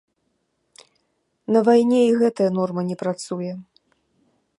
[1.55, 3.51] На вайне і гэтая норма не працуе?